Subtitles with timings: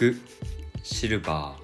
[0.00, 0.16] 福
[0.82, 1.58] シルバ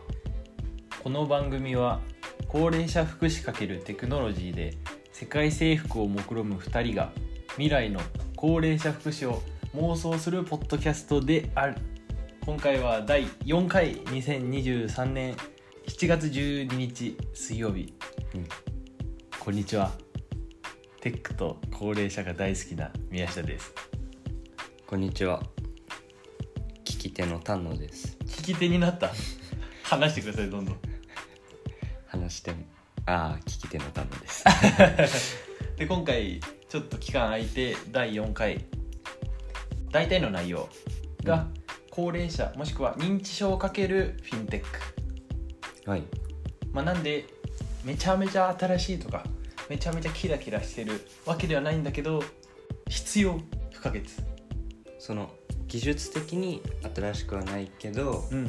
[1.02, 2.02] この番組は
[2.48, 4.76] 高齢者福祉×テクノロジーで
[5.10, 7.12] 世界征服を目論む2人が
[7.52, 7.98] 未来の
[8.36, 9.42] 高齢者福祉を
[9.74, 11.76] 妄想するポッドキャストである。
[12.44, 15.34] 今回は第4回2023年
[15.86, 17.94] 7月12日水曜日、
[18.34, 18.48] うん。
[19.40, 19.92] こんにちは。
[21.00, 23.72] テックと高齢者が大好きな宮下です。
[23.72, 25.42] ーこんにちは。
[26.84, 28.15] 聞き手の丹野です。
[28.15, 28.15] 聞
[28.54, 29.10] き手になった。
[29.82, 30.76] 話してくださいどんどん。
[32.06, 32.58] 話しても
[33.06, 34.44] ああ聞き手の丹野です。
[35.76, 38.64] で今回ちょっと期間空いて第4回。
[39.90, 40.68] 大体の内容
[41.22, 41.46] が
[41.90, 44.64] 高齢者もしくは認知症をかけるフィンテッ
[45.84, 46.02] ク、はい。
[46.72, 47.26] まあ、なんで
[47.84, 49.24] めちゃめちゃ新しいとか
[49.70, 52.22] めちゃめちゃキラキラしてるわけではないんだけど
[52.88, 53.40] 必要
[53.72, 54.02] 不可欠。
[54.98, 55.30] その
[55.68, 56.62] 技術的に
[56.94, 58.48] 新しくはないけどうん。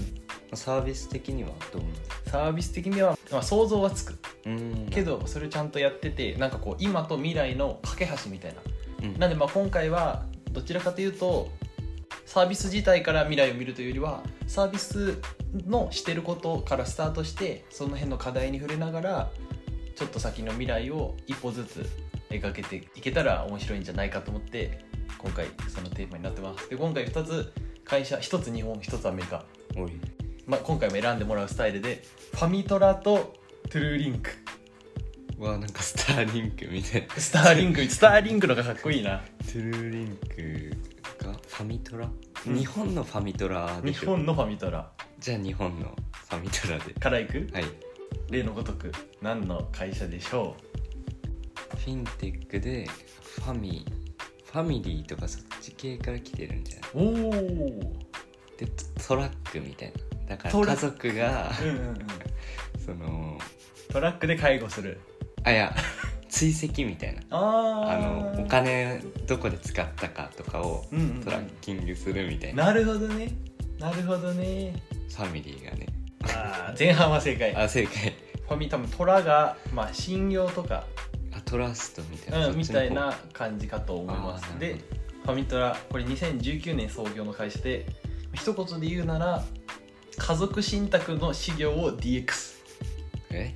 [0.53, 1.81] サービス的にはどう？
[2.29, 4.17] サービス的には、まあ、想像はつく。
[4.45, 4.87] うん。
[4.89, 8.61] けどそれちゃんとやっててなんかこう今と未来の架け橋みたいな。
[9.03, 9.19] うん。
[9.19, 11.49] なんでまあ今回はどちらかというと
[12.25, 15.21] サービス自体から未来を見るというよりはサービス
[15.65, 19.29] のしてることからスタートしてその辺の課題に触れながら
[19.95, 21.85] ちょっと先の未来を一歩ずつ
[22.29, 24.85] 描けていけたら面白いんじゃないかと思って
[25.17, 26.69] 今回そのテーマになってます。
[26.69, 29.91] で今回2つ会社1つ日本1つアメリカ、おい。
[30.45, 33.35] まあ、今回も選んでもらうスタイルでファミトラと
[33.69, 34.31] True Link
[35.37, 37.07] わなんかスターリンクみたい。
[37.07, 39.21] なスターリンクスターリンクのがかっこいいな。
[39.39, 42.09] True Link がファミトラ、
[42.47, 42.55] うん。
[42.55, 43.99] 日本のファミトラでしょ？
[43.99, 44.91] 日本のファミトラ。
[45.19, 46.93] じゃあ日本のファミトラで。
[46.93, 47.49] からいく？
[47.53, 47.65] はい。
[48.29, 50.55] 例のごとく何の会社でしょ
[51.69, 52.87] フィンテックで
[53.21, 53.85] ファミ
[54.51, 57.05] ファミリーとかそっち系から来てるんじゃない？
[57.05, 57.33] うおお
[58.57, 58.65] で
[58.97, 59.93] トトラックみたい
[60.27, 60.35] な。
[60.35, 61.97] だから家族がうんうんうん。
[62.83, 63.37] その
[63.89, 64.99] トラックで介護する。
[65.43, 65.73] あいや
[66.29, 67.21] 追跡みたいな。
[67.37, 71.23] ああのお金どこで使ったかとかをうんうんうん。
[71.23, 73.31] トラッキングするみたいな、なるほどね。
[73.79, 74.73] なるほどね。
[75.09, 75.87] ファミリーがね。
[76.23, 77.55] あー前半は正解。
[77.55, 78.13] あ正解。
[78.47, 80.85] ファミ多分トラが、まあ、信用とか、
[81.37, 84.59] あトラストみたいな、うん、みたいな感じかと思います。
[84.59, 84.77] で
[85.23, 87.85] ファミトラこれ2019年創業の会社で
[88.33, 89.43] 一言で言うなら
[90.17, 92.57] 家族信託の事業を DX
[93.31, 93.53] え？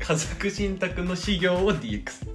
[0.00, 2.28] 家族信託の事業を DX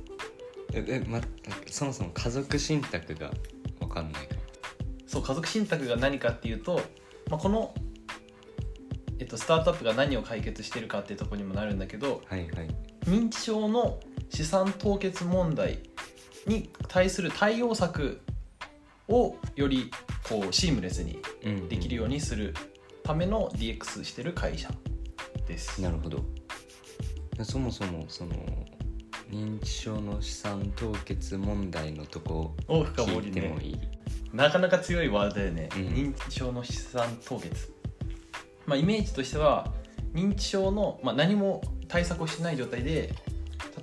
[0.74, 1.20] ええま
[1.66, 3.31] そもそも家族信託が
[3.80, 4.42] 分かんないかも
[5.08, 6.81] そう家族信託が何かっていうと、
[7.30, 7.74] まあ、この、
[9.18, 14.00] えっと、スタートアップが何を解決してるかっていうところにもなるんだけどはいはい認知症の
[14.30, 15.80] 資産凍結問題
[16.46, 18.22] に対する対応策
[19.08, 19.92] をより
[20.28, 21.70] こうシームレスにうん。
[21.70, 22.54] できるようにする
[23.04, 24.70] ための DX してる会社
[25.48, 25.82] です。
[25.82, 26.24] なるほど。
[27.44, 28.36] そもそもその
[29.31, 33.80] 認知症の資産凍結問題のとこを深掘聞りてもいい、
[34.34, 35.81] なかなか強いワードだよね、うん。
[35.88, 37.72] 認知症の資産凍結、
[38.66, 39.72] まあ、イメージとしては
[40.14, 43.14] 認知症の、まあ、何も対策をしてない状態で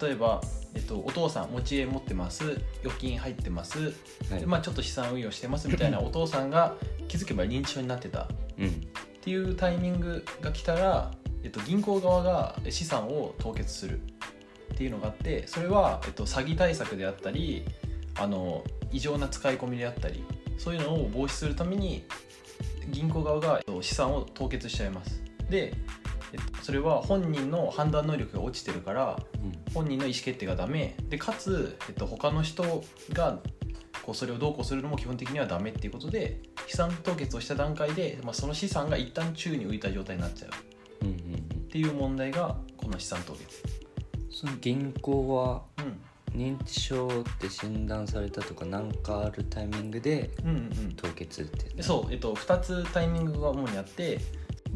[0.00, 0.40] 例えば、
[0.74, 2.60] えっと、お父さん持ち家持ってます。
[2.80, 3.94] 預金入ってます、
[4.30, 4.40] はい。
[4.40, 6.76] でまあ、ちょっと資産運用してますみたいな お父さんが
[7.08, 8.22] 気づけば認知症になってた。
[8.22, 8.26] っ
[8.58, 8.86] うん。
[9.22, 11.12] ていうタイミングが来たら、
[11.42, 14.00] えっと、銀行側が資産を凍結する。
[14.72, 17.64] っていうのがあってそれは、えっと、詐欺対策であったり
[18.16, 18.62] あの
[18.92, 20.22] 異常な使い込みであったり
[20.58, 22.04] そういうのを防止するために
[22.90, 25.22] 銀行側がえっと資産を凍結しちゃいます。
[25.48, 25.74] で、
[26.32, 29.72] えっと、それは本人の判断能力が落ちてるからうん。
[29.72, 30.96] 本人の意思決定がダメ。
[31.08, 33.38] でかつ、えっと、他の人が
[34.02, 41.04] こうそれをどうこうするのも基本的にはダメっていうことで資産凍結をした段階で、まあ、その資産が一旦宙に浮いた状態になっちゃう。
[41.06, 41.40] うんうんうん。
[41.40, 43.62] っていう問題がこの資産凍結。
[44.30, 46.00] その銀行はうん。
[46.36, 50.52] 認知症って診断されたとか何かあるタイミングでうんう
[50.88, 54.20] ん凍結ってうんそう、えっと、2つタイミングが主にあって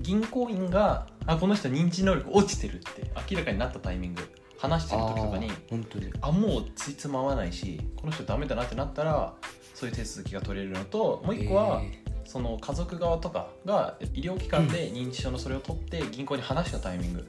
[0.00, 4.22] 銀行員があこの人認知能力落ちてるって明らかになったタイミング。
[4.58, 6.12] 話してる時とかに本当に。
[6.20, 9.32] あもうついつまわないしこの人ダメだなってなったら
[9.74, 17.28] そういう手続きが取れるのともう一個は、えその家族側とかが医療機関で認知症のそれを取って銀行に話したタイミング。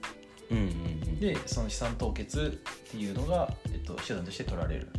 [0.51, 0.67] ーうんうんう
[1.11, 1.19] ん。
[1.19, 4.89] でその資産凍結っていうのが、えっと、手段として取られる。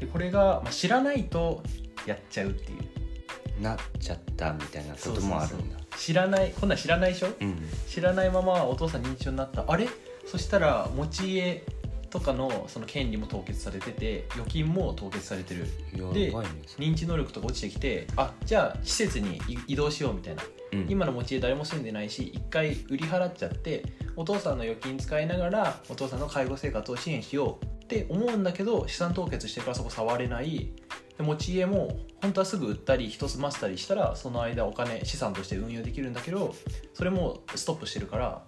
[0.00, 1.62] でこれが、まあ、知らないと
[2.04, 3.62] やっちゃうっていう。
[3.62, 7.28] なっちゃったみたいなこともあるんだ知らないこんなん知らないでしょ？
[7.40, 7.58] うん。
[7.88, 9.64] 知らないままお父さん認知症になった。
[9.66, 9.88] あれ？
[10.26, 11.64] そしたら持ち家
[12.10, 15.66] とかのその権利も凍結されてて預金も凍結されてる。
[16.14, 16.32] で
[16.78, 20.42] 認知能力とか落ちてきてあじゃあ施設に移動しようみたいな。
[20.72, 20.86] うん。
[20.88, 23.84] 今の持ち家誰も住んでないし一回売り払っちゃって
[24.16, 30.70] お父さんの預金使いながらお父さんの介護生活を支援しようって思うんだけど資産凍結してからそこ触れない。
[31.16, 36.54] で持ち家も本当はすぐ売ったり人済ませたりしたらその間お金資産として運用できるんだけど
[36.94, 38.42] それもストップしてるから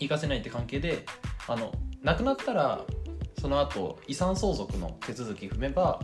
[0.00, 1.04] 行かせないって関係で
[1.46, 1.72] あの
[2.02, 2.80] 亡くなったら
[3.40, 6.00] その後遺産相続の手続き踏めば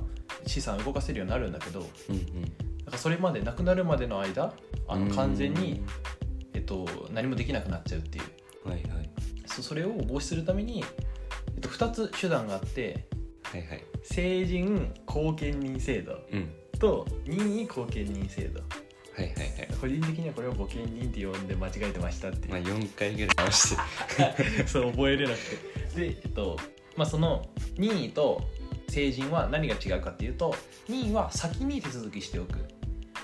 [0.46, 2.42] 資産動かせるようになるんだけどうんうん。
[2.42, 2.48] だ
[2.86, 4.52] からそれまで亡くなるまでの間
[4.86, 5.82] あの完全にう、
[6.54, 8.20] えっと、何もできなくなっちゃうってい
[8.64, 8.68] う。
[8.68, 9.10] んはいはい。
[9.46, 10.84] そそれを防止するために、
[11.56, 13.06] えっと、2つ手段があって
[13.42, 13.84] はいはい。
[14.02, 16.12] 成人後見人制度。
[16.32, 18.60] うんと任意後見人制度。
[19.14, 19.68] はいはいはい。
[19.80, 22.52] 個人的にはこれを後見人って呼んで間違えてましたっていう。
[22.52, 24.66] まあ4回ぐらい直して。
[24.66, 25.38] そう覚えれなく
[25.94, 26.06] て。
[26.08, 26.58] でえっと
[26.96, 27.46] まあその
[27.76, 28.42] 任意と
[28.88, 30.54] 成人は何が違うかっていうと
[30.88, 32.58] 任意は先に手続きしておく、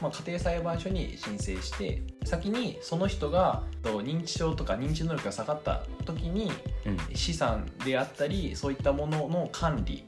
[0.01, 6.53] まあ、家庭裁判所に申請して先にその人がと認知症とか認知能力が下がった時に
[6.87, 7.17] うん。
[7.17, 10.05] 資産であったりそういったものの管理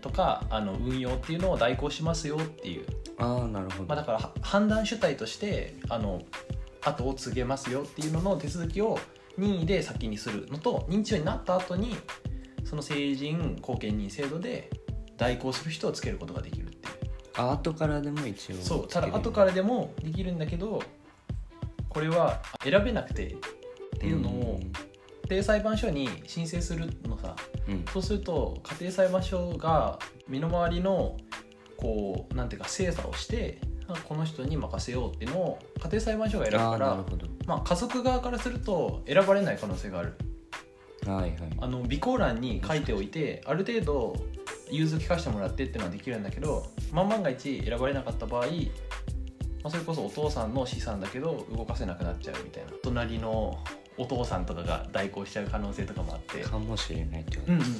[0.00, 2.86] とかあの運用っていうのを代行しますよっていう、
[3.18, 6.22] ああなるほど、まあ、だからは判断主体としてあの
[6.82, 8.98] 後を告げますよっていうのの手続きを
[9.36, 11.96] 任意で先にするのと認知症になった後に
[12.64, 14.70] その成人後見人制度で
[15.16, 16.82] 代行する人をつけることができるっていう。
[17.36, 18.56] あ後からでも一応。
[18.56, 18.88] そう。
[18.88, 20.82] ただ後からでもできるんだけど
[21.88, 23.36] これは選べなくてっ
[23.98, 24.37] ていうのを家
[25.30, 27.36] 庭裁判所に申請するのさ
[27.66, 27.74] うん。
[27.74, 29.98] うんそうすると家庭裁判所が
[30.28, 31.16] 身の回りの
[31.76, 37.04] こうなんていうか精査をしてあこの人に任せようっていうのを家庭裁判所が選ぶあから
[37.46, 40.14] まあ、家族側からすると選ばれない可能性がある。
[41.06, 41.32] はいはい。
[41.58, 44.16] あの備考欄に書いておいてある程度
[44.70, 48.50] 融通聞かせてもらってっていうのはできるんだけど万万が一選ばれなかった場合、ま
[49.64, 52.72] あ、それこそお父さんの資産だけど動かせなくなっちゃうみたいな。
[52.82, 53.58] 隣の
[53.98, 56.42] お父さんとかが代行しちゃう可能性とかもあって。
[56.42, 57.72] かもしれないってことうんうんうん、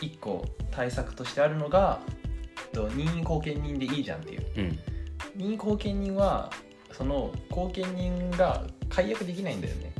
[0.00, 2.00] 1個対策としてあるのが
[2.56, 4.46] えっと任意後見人でいいじゃんっていう。
[4.56, 4.78] うん。
[5.36, 6.50] 任意後見人は
[6.92, 9.92] その後見人が解約できないんだよね。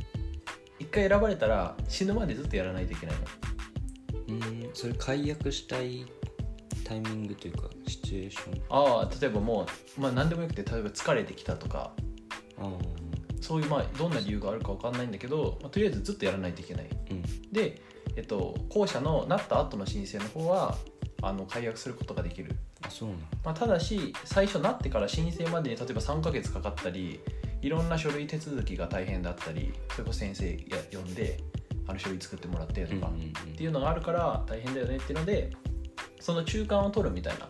[0.79, 3.23] 一回選ばれたら死ぬまでずっとやらないといけないの。
[4.27, 4.69] うん。
[4.73, 6.05] それ解約したい
[6.83, 8.61] タイミングというかシチュエーション？
[8.69, 9.65] ああ例えばも
[9.97, 11.91] う、まあ、何でもよくて例えば疲れてきたとか
[13.41, 16.87] そういうまあどんな理由があるか分かんないんだけど、まあ、とりあえずずっとやらないといけない。
[17.09, 17.51] うん。
[17.51, 17.81] で、
[18.15, 20.77] えっと、後者のなった後の申請の方は
[21.21, 22.55] あの解約することができる。
[22.83, 27.19] あそうなのまあ、ただし最初なってから申請までに例えば3ヶ月かかったり
[27.61, 31.37] いろんな書類手続きが大変だったりそれこそ先生や呼んで
[31.87, 35.51] あの書類作ってもらってとか、っていうのがあるから大変だよねっていうので
[36.19, 37.47] その中間を取るみたいな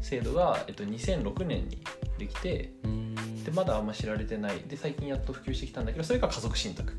[0.00, 1.78] 制度が、えっと、2006年に
[2.18, 3.03] できてうん
[3.44, 4.60] うんでまだあんま知られてない。
[4.66, 6.92] で最近やっと普及してきたんだけどそれが家族信託。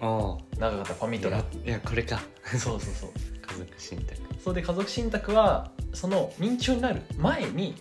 [0.00, 1.38] あ長かったファミトラ。
[1.38, 2.20] あいやこれか。
[2.44, 3.10] そうそうそう。
[3.46, 4.20] 家族信託。
[4.42, 7.74] そうで家族信託はその認知症になる前に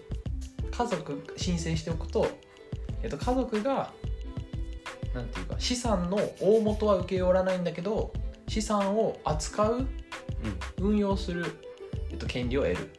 [0.72, 2.28] 家族申請しておくと、
[3.02, 3.92] えっと、家族が
[5.14, 8.12] なんていうか資産の大元は受け負わないんだけど
[8.48, 9.88] 資産を扱う
[10.78, 11.46] 運用する、
[12.12, 12.90] えっと、権利を得る。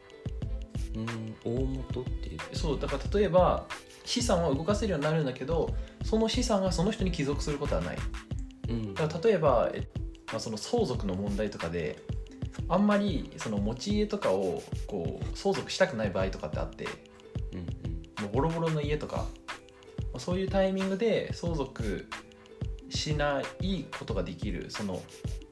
[0.94, 2.38] うんうん大元っていう。
[2.56, 3.66] そうだから例えば
[4.06, 7.98] 資産は動かせるようになるんだけどその資産がその人に帰属することはない。
[8.68, 8.94] うん。
[8.94, 9.88] だから例えば、え
[10.28, 11.98] まあ、その相続の問題とかで
[12.68, 16.86] あんまりその持ち家とかをこう相続したくない場合とかってあって
[17.52, 18.24] うんうん。
[18.24, 19.24] もうボロボロの家とかま
[20.14, 22.08] あそういうタイミングで相続
[22.88, 25.02] しないことができるその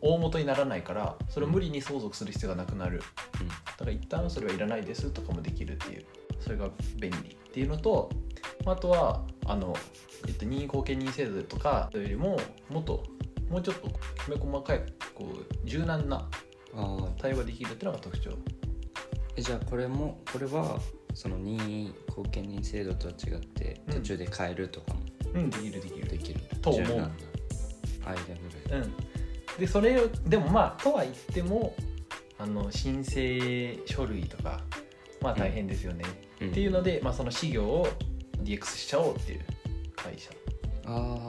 [0.00, 3.02] 大元にならないからそれを無理に相続する必要がなくなる。
[3.66, 6.04] だから一旦それはいらないですとかもできるっていう
[6.38, 6.70] それが
[7.00, 8.23] 便利っていうのとま
[8.66, 9.76] ああとはあの、
[10.26, 12.38] えっと、任意後見人制度とかよりも
[12.70, 13.02] もっと
[13.50, 14.82] もうちょっときめ細かい
[15.14, 16.28] こう柔軟な
[17.18, 18.30] 対話できるっていうのが特徴。
[19.36, 20.78] えじゃあこれもこれは
[21.12, 23.94] その任意後見人制度とは違ってうん。
[23.94, 25.00] 途中で変えるとかも？
[25.34, 26.08] うんできるできる。
[26.08, 26.84] できる、と思う。
[26.86, 27.10] 間ぐ
[28.70, 28.94] らいうん。
[29.58, 31.74] でそれをでもまあとは言っても
[32.38, 34.60] あの申請書類とか
[35.20, 36.04] まあ大変ですよね、
[36.40, 36.48] うん。
[36.48, 37.86] っていうので、まあ、その事業を
[38.42, 39.40] DX しちゃおうっていう
[39.96, 40.30] 会社。
[40.86, 41.28] あ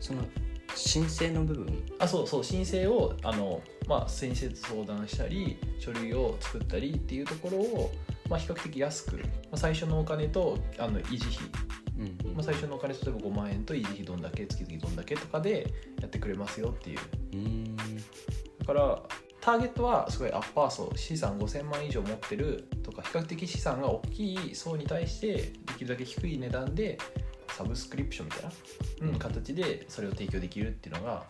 [0.00, 0.22] その
[0.74, 1.82] 申請の部分？
[1.98, 7.92] あそうそう申請をあの、まあ、先生と相談したり書類を作ったりっていうところを、
[8.28, 9.22] まあ、比較的安く、ま
[9.52, 11.48] あ、最初のお金とあの維持費、
[11.98, 12.34] うんうん。
[12.34, 16.98] まあ、最初のお金例えば5万円と維持費どんだけ月々どんだけとかでやってくれますよっていう。
[17.32, 17.76] うーん。
[17.76, 19.02] だから
[19.42, 26.98] ターゲットはすごいアッパー層資産5000万以上持ってるとか比較的資産が大きい層に対してできるだけ低い値段で
[27.48, 28.50] サブスクリプションみたいな、
[29.02, 29.08] うん。
[29.10, 31.24] うん形でそれを提供できるっていうのが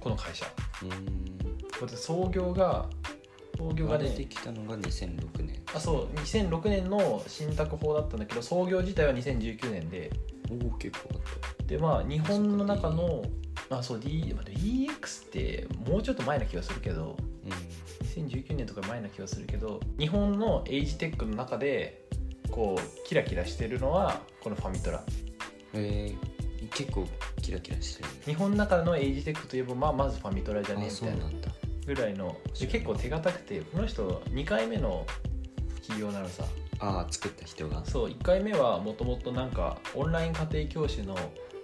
[0.00, 0.46] この会社。
[0.82, 2.88] うーん創業が
[3.56, 10.10] 創業がが出てねきたのが2006年あそう2006年の信託法だったんだけど創業自体は2019年で。
[10.50, 11.16] おお結構あ
[11.62, 13.22] っでまあ日本の中の
[13.70, 17.16] あそう D まあ DX ってもうちょっと前な気がするけど
[17.46, 17.54] た
[18.04, 22.07] 2019年とか前な気がするけど日本のエイジテックの中で
[22.50, 25.04] こうキラキラしてるのはこのファミトラ。
[25.74, 27.06] うんえー、結構
[27.42, 28.08] キラキラしてる。
[28.24, 31.30] 日本の中のエイジテックといえば、まあ、まずファミトラじゃねえあみたいな
[31.86, 35.06] ぐらいので結構手堅くてこの人2回目の
[35.76, 36.44] 企業なのさ。
[36.80, 37.84] ああ作った人が。
[37.84, 41.16] そう1回目はもともとなんかオンライン家庭教師の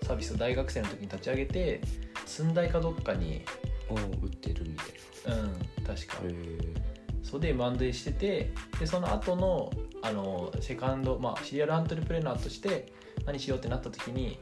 [0.03, 1.81] サービスを大学生の時に立ち上げて
[2.27, 3.45] 寸大かどっかに
[3.89, 6.23] おお売ってるみたいうん確か。
[6.23, 9.71] なへえそれでマンデーしててでその後の
[10.05, 12.93] あのセカンド、まあ、シリアルアントレプレナーとして
[13.25, 14.39] 何しようってなった時に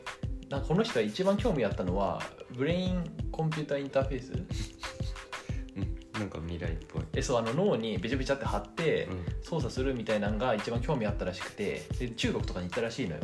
[0.51, 4.33] なんかこの人が一番興味あったのはブレインコンピューターインターフェース。
[4.33, 7.03] うんなんか未来っぽい。
[7.15, 9.25] えそうあの脳にべちゃべちゃって貼ってうん。
[9.43, 13.23] 操作するみたいなのが一番興味あったらしくてで中国とかに行ったらしいのよ。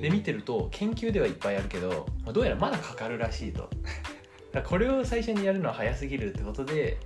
[0.00, 3.68] で見てると研究ではいっぱいあるけどまあどうやらまだかかるらしいと。
[4.52, 6.98] だこれを最初にやるのは早すぎるってことで,、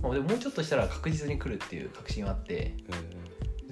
[0.00, 2.54] まあ、でももうちょっとしたら確実に来るっていう確信はあって。
[2.54, 2.74] へ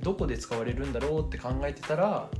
[0.02, 2.30] どこで使われるんだろうって考えてたら、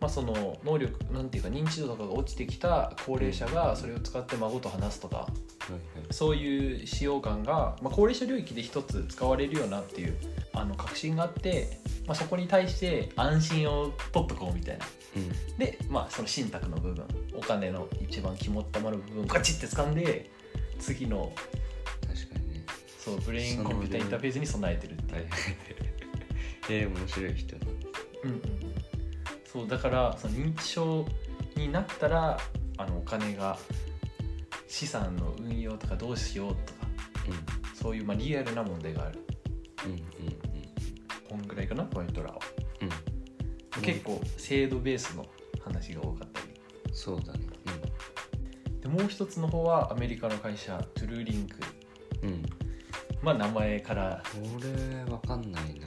[0.00, 6.06] まあ、その能力なんていうか認知度とかが落ちてきた高齢者がそれを使って孫と話すとかーはいはい。
[6.10, 10.16] そういう使用感が、まあ、高齢者領域で一つ使われるよなっていう
[10.52, 14.86] あの確信があって、まあ、そこに対して安心を取っとこうみたいな。
[15.16, 15.58] うん。
[15.58, 17.04] で、まあ、その信託の部分
[17.34, 20.30] お金の一番肝っ玉の部分をガチって掴んで
[20.78, 21.32] 次の
[22.06, 22.64] 確かにね。
[22.98, 25.28] そうブレインコンピューターインターフェースに備えてるっていう
[26.68, 27.88] えー、面白い人なんです。
[28.24, 28.30] うん。
[28.30, 28.40] うん
[29.44, 31.06] そうだからその認知症
[31.54, 32.38] になったら
[32.76, 33.56] あのお金が
[34.68, 36.88] 資産の運用とかどうしようとか
[37.74, 39.20] そういうまあリアルな問題がある。
[39.86, 40.00] うんうんうん。
[41.28, 41.84] こんぐらいかな？
[41.84, 42.38] ファミトラは
[42.82, 42.88] うん。
[42.88, 45.24] うん結構制度ベースの
[45.64, 46.48] 話が多かったり。
[46.92, 47.40] そうだね。
[48.80, 51.56] でもう一つの方はアメリカの会社 True Link。
[52.22, 52.42] うんうん。
[53.22, 54.22] まあ名前から。
[54.32, 55.86] これわかんないな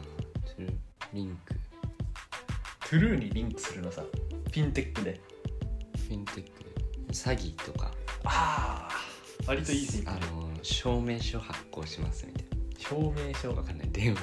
[1.13, 1.56] リンク。
[2.81, 4.01] True にリンクするのさ。
[4.01, 5.20] フィンテックで。
[6.08, 6.51] フィンテック
[7.12, 7.92] 詐欺とか。
[8.24, 8.96] ああ
[9.48, 12.46] 割といい線いってあるの証明書発行しますみたい
[12.78, 13.51] 証明書？
[13.54, 14.22] なわかんない電話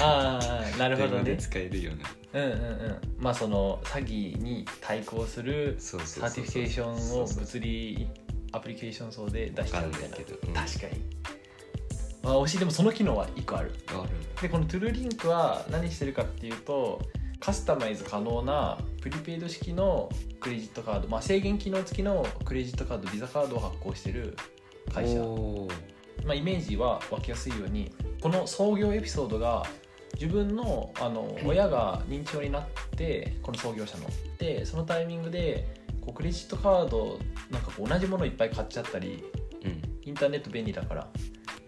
[0.00, 0.40] あ
[0.74, 1.12] あなるほどね。
[1.12, 2.40] 電話で使えるような。
[2.42, 3.00] うんうんうん。
[3.18, 8.08] まあその詐欺に対抗するそうそうそう certification を物理
[8.52, 10.16] アプリケーション層で出しちゃうみたいな。
[10.16, 11.02] 確かに。
[11.24, 11.33] ま
[12.24, 13.72] あ惜しいでもその機能は1個ある。
[13.88, 14.08] ある
[14.40, 17.00] でこの True Link は何してるかっていうと
[17.38, 20.08] カスタマイズ可能なプリペイド式の
[20.40, 24.36] クレジットカード、まあ、制限機能付きのクレジットカードビザカードを発行してる
[24.92, 25.20] 会社、
[26.26, 29.64] まあ、イメージは湧きやすいようにこの創業エピソードが
[30.14, 32.64] 自分のあの 親が認知症になっ
[32.96, 34.04] てこの創業者の。
[34.38, 37.18] でそのタイミングでこうクレジットカード
[37.50, 39.24] なんかこう同じものいっぱい買っちゃったり
[39.64, 39.94] うん。
[40.02, 41.08] インターネット便利だから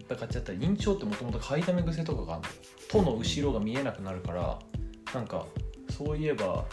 [0.07, 2.43] ぱい買っちゃったり認知症ってもともと買いだめ癖とかがある
[2.93, 4.59] のとの後ろが見えなくなるから
[5.13, 5.45] なんか
[5.89, 6.65] そういえば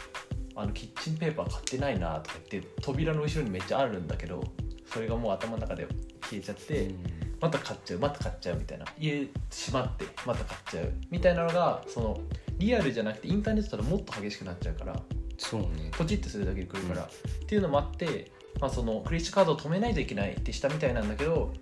[0.56, 4.42] あのキッチンペーパー買ってないなとか言って扉の後ろにめっちゃあるんだけど
[4.86, 5.86] それがもう頭の中で
[6.22, 6.94] 消えちゃって、
[7.40, 8.84] また買っちゃうまた買っちゃうみたいな。
[8.96, 10.92] 家閉まってまた買っちゃう。
[11.10, 12.20] みたいなのがその
[12.58, 15.02] リアルじゃなくてインターネットだともっと激しくなっちゃうから
[15.36, 15.90] そうね。
[15.92, 17.06] ポチッとするだけで来るから、うん。
[17.06, 21.52] っていうのもあって、まあ、そのクレジットカードを止めないといけないってしたみたいなんだけど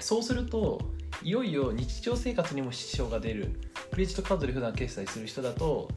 [0.00, 0.80] そうすると
[1.24, 3.58] いよいよ日常生活にも支障が出る。
[3.90, 5.88] クレジットカードで普段決済する人だと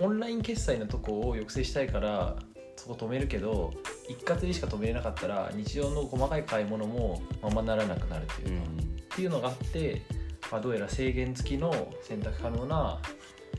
[0.00, 2.36] オンライン決済のとこを抑制したいから
[2.76, 3.72] そこ止めるけど
[4.08, 8.66] 一括でしか止めれなかったら日常の細かい買い物もままならなくなるというか、
[9.14, 10.02] っていうのがあって、
[10.52, 13.00] まあ、どうやら制限付きの選択可能な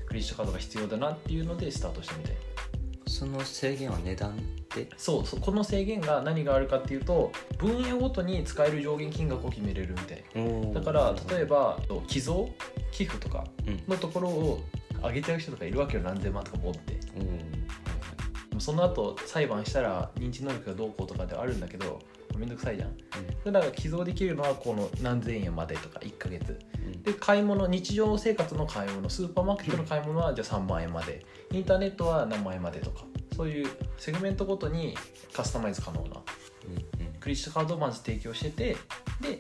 [0.06, 2.36] クレジットカードが必要だなっていうのでスタートしたみたい
[3.08, 4.38] その制限は値段
[4.76, 10.74] でそうそうこの制限が何があるかっていうと分野ごとに使える上限金額を決めれるみたい。
[10.74, 12.50] だから例えば寄贈？
[12.92, 13.84] 寄付とかうん。
[13.88, 14.62] のところを
[15.02, 16.98] 上げちゃう人とかいるわけよ何千万とか持って。
[18.60, 22.00] その後裁判したら認知能力がどうこうとかではあるんだけど
[22.38, 22.98] めんどくさいじゃん。
[23.52, 26.60] だから寄贈できるのはこの何千円までとか1ヶ月。
[26.76, 27.04] うん。
[27.04, 31.26] で買い物日常生活の買い物スーパーマーケットの買い物はじゃあ3万円まで。
[31.52, 33.06] インターネットは何万円までとか。
[33.36, 34.96] そういうセグメントごとに
[35.34, 36.08] カスタマイズ可能な。
[36.08, 37.14] うんうん。
[37.20, 38.78] クレジットカードをまず提供してて
[39.22, 39.38] で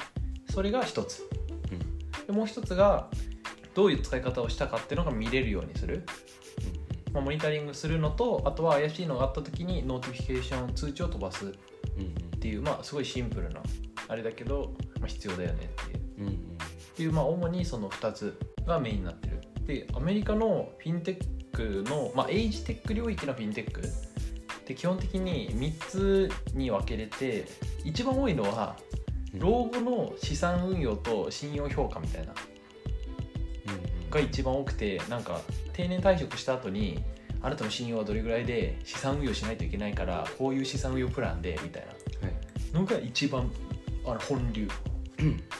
[0.50, 1.27] それが一つ。
[2.25, 3.10] でもう一つが
[3.74, 6.04] どういう使い方をしたかっていうのが見れるようにする、
[7.18, 11.52] まあ、モニタリングするのとあとは怪しいのがあった時に notification 通知を飛ばすっう
[12.00, 12.40] んうん。
[12.40, 13.62] ていうまあすごいシンプルな
[14.08, 16.02] あれだけど、まあ、必要だよねっていう。
[16.20, 16.34] うんうん。
[16.34, 16.38] っ
[16.96, 19.42] ていう、まあ、主にその2つがメインになってる。
[19.66, 23.82] でアメリカのフィンテックの、まあ、エイジテック領域のフィンテック。
[23.82, 23.84] っ
[24.68, 27.46] て基本的に3つに分けれて
[27.84, 28.78] 一番多いのは
[29.34, 29.40] うん。
[29.40, 32.34] 老後の資産運用と信用評価みたいな。
[32.52, 32.57] うん
[34.10, 35.42] が一番多くてなんか
[35.74, 37.00] 定年退職した後に
[37.42, 41.94] あなたの信用はどれぐらいで資産運用しないといけないからこういう資産運用プランでみたいは
[42.30, 42.74] い。
[42.74, 43.52] なのが一番
[44.06, 44.68] あの本流。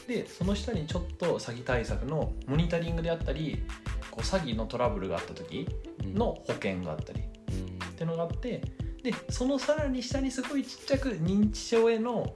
[0.08, 3.64] でその下にちょっと詐欺対策のモニタリングであったり
[4.12, 5.68] こう詐欺のトラブルがあった時
[6.04, 6.14] うん。
[6.14, 7.22] の保険があったり。
[7.22, 7.80] っうん。
[7.96, 8.62] ていうのがあって
[9.04, 12.34] でそのさらに下にすごいちっちゃく認知症への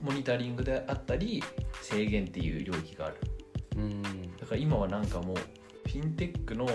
[0.00, 1.42] モニタリングであったり
[1.82, 3.16] 制限っていう領域がある。
[3.76, 4.02] うん。
[4.02, 4.08] だ
[4.50, 6.66] から今はなんかもうフィンテックの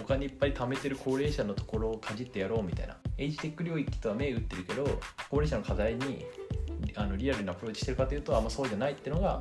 [0.00, 2.96] お金いっぱい貯めてる高齢者のところをかじってやろうみたいな。
[3.18, 4.84] エイジテック領域とは目打ってるけど
[5.30, 6.26] 高齢者の課題に
[6.94, 9.40] あのリアルにアプローチしてるかというとあんまそうじゃないっていうのが。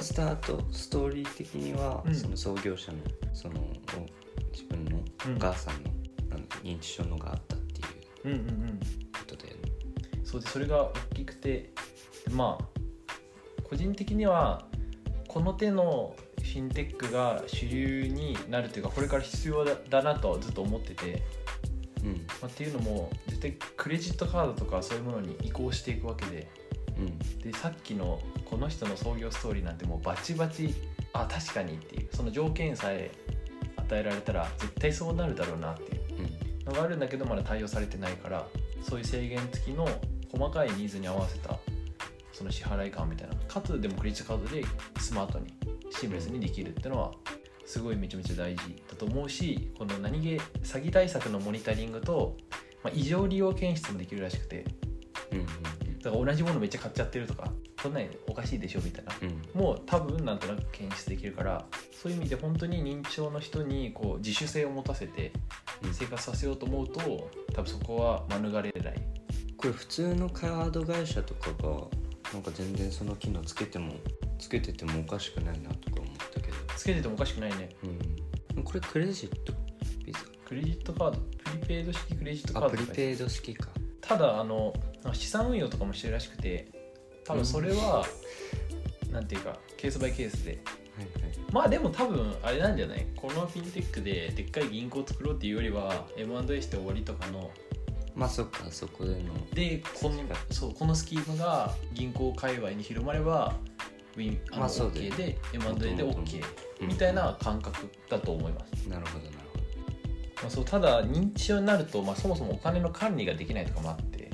[0.00, 2.14] スタートストーリー的には、うん。
[2.14, 2.98] その創業者の
[3.32, 5.36] そのお自分のうん。
[5.36, 5.90] お母さんの、
[6.30, 7.84] なんだ認知症のがあったってい
[8.24, 8.28] う。
[8.28, 8.80] うんうんうん。
[9.12, 9.62] ことだよね。
[10.24, 11.70] そうでそれが大きくて
[12.32, 12.80] まあ
[13.62, 14.66] 個人的には
[15.28, 21.22] この手のフィンテックが主流になるというかこれから必要だだなとはずっと思ってて、
[22.04, 22.12] うん。
[22.12, 26.48] まあ、っていうのも絶対クレジットカードとかそういうものに移行していくわけで
[26.98, 27.18] うん。
[27.40, 30.74] でさっきのこの人の創業ストーリーなんてもうバチバチ
[31.12, 33.10] あ確かにっていうその条件さえ
[33.76, 36.64] 与えられたら絶対そうなるだろうなっていううん。
[36.66, 38.46] のがあるんだけどまだ対応されてないから
[38.82, 39.88] そういう制限付きの
[40.30, 41.58] 細かいニーズに合わせた
[42.32, 44.64] その支払い感みたいなかつでもクレジットカードで
[44.98, 45.46] スマートに
[45.90, 47.12] シームレスにできるっていうのは
[47.66, 52.36] すごいめちゃめちゃ大事だと思うしこの何気詐欺対策のモニタリングと、
[52.82, 54.64] まあ、異常利用検出もできるらしくて。
[55.32, 55.46] うんうん
[56.04, 57.50] だから同じものめっちゃ買っちゃってるとか
[57.82, 59.12] こんなんおかしいでしょみたいな。
[59.22, 59.60] うん。
[59.60, 65.32] もう多分なんとなく検出できるからそういう意味で本当に認知症の人にこう自主性を持たせて
[65.82, 65.94] うん。
[65.94, 69.02] 生活させようと思うと多分そこは免れない。
[69.56, 71.70] これ普通のカード会社とかが
[72.32, 73.94] なんか全然その機能つけても
[74.38, 77.70] つけててもおかしくないなとか思ったけど、つけててもおかしくないね。
[78.56, 79.52] うん、これクレジット？
[80.04, 80.18] ビザ？
[80.46, 81.18] クレジットカード？
[81.18, 82.82] プリペイド式クレジットカーあドとか。
[82.84, 83.68] プリペイド式か。
[84.00, 84.74] ただあの
[85.12, 86.68] 資産運用とかもしてるらしくて
[87.24, 88.04] 多分それは、
[89.10, 90.58] なんていうかケースバイケースで。
[90.96, 91.34] はいはい。
[91.52, 93.06] まあでも多分あれなんじゃない？
[93.16, 97.50] このフィンテックででっかい銀行を作ろうっていうよりは M&A して終わりとかの。
[98.14, 99.34] まあそっかそこでの。
[99.54, 100.20] でこの
[100.50, 103.56] そうこのスキームが銀行界隈に広まれば
[104.16, 106.42] ウィンあの、まあそうだよ OK で M&A で OK
[106.80, 106.88] うん。
[106.88, 109.44] みたいな感覚だと思います、なるほどなるほ
[110.42, 114.30] まあ、そうただ認知症になると、まあ、そもそもお金の管理ができないとかもあって、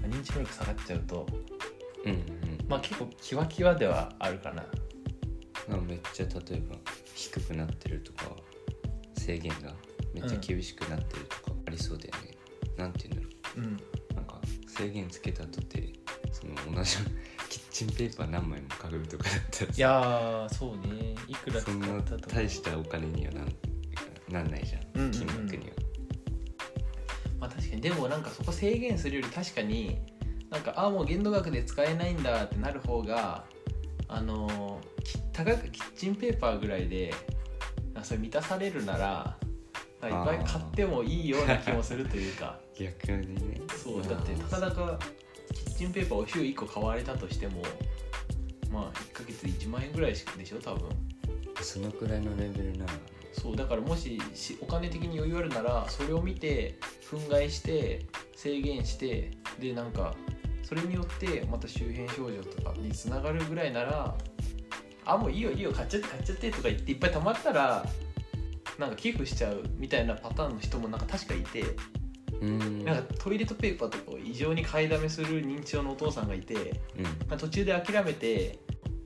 [0.00, 1.26] まあ認知能力下がっちゃうと、ど
[2.04, 2.20] うんうん。
[2.68, 4.64] まあ、結構キワキワではあるかな。
[5.68, 6.76] まあめっちゃ例えば
[7.14, 8.30] 低くなってるとか
[9.16, 9.72] 制限が
[10.14, 12.36] めっちゃ厳しくなってるとかありそうだよね、
[12.76, 13.60] なんて言うんだろう。
[13.60, 13.64] ん。
[13.64, 15.92] うなんか制限つけたとて
[16.32, 17.02] その同じキ
[17.84, 21.14] ッチンペーパー何枚も買うとかだったらいやーそうね。
[21.28, 21.88] いくら使そんな
[22.28, 23.46] 大したお金にはなん
[24.30, 25.74] なんないじゃん、金額には。
[27.40, 29.98] まあ確かにでもなんかそこ制限するより確かに
[30.50, 33.44] なんかああもう限度額で使えないんだってなる方が
[34.08, 37.14] あのーきたかがキッチンペーパーぐらいで
[37.94, 39.36] あそれ満たされるなら
[40.02, 42.58] いっぱい買ってもいいような気もするというか。
[42.78, 43.60] 逆にね。
[43.68, 44.98] そうだってたかだか
[45.54, 47.62] キッチンペーパーを週1個買われたとしても
[48.70, 50.88] まあ1ヶ月1万円ぐらいでしょ多分。
[51.62, 52.92] そのくらいのレベルなら
[53.32, 60.14] そうだからもししお金的に余裕あるならそれを見て憤慨して制限してでなんか
[60.62, 64.14] それによってまた周辺症状とかにつながるぐらいなら
[65.04, 67.84] あもういいよいいよ買っちゃって買っちゃってとか言っていっぱい貯まったら
[68.78, 71.99] なんか寄付しちゃうみたいなパターンの人もなんか確かいて、うん
[72.40, 76.54] なんかトイレットペーパーとかを異常に買いだめする認知症のお父さんがいて、
[76.96, 77.04] うん。
[77.28, 78.58] まあ、途中で諦めて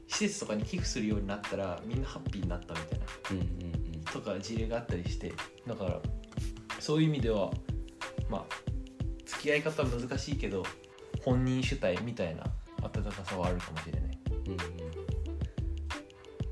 [0.06, 4.04] 施設とかに寄付するようになったらみんなハッピーになったみたいなうんうん。
[4.04, 5.32] とか事例があったりして
[5.66, 6.00] だから
[6.78, 7.50] そういう意味では
[8.28, 8.54] まあ
[9.24, 10.62] 付き合い方は難しいけど
[11.24, 12.44] 本人主体みたいな
[12.82, 14.18] 温かさはあるかもしれない。
[14.46, 14.58] うんうん。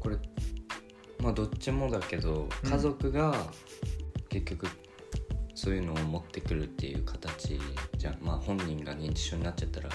[0.01, 0.16] これ
[1.21, 2.71] まあどっちもだけどうん。
[2.71, 3.53] 家族が
[4.29, 4.66] 結局
[5.62, 7.57] そういうのを持ってくるっていう形
[7.96, 8.18] じゃん。
[8.20, 9.90] まあ本人が認知症になっちゃったら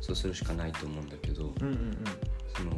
[0.00, 2.04] そうするしかないと思うんだけどうんうん
[2.56, 2.72] その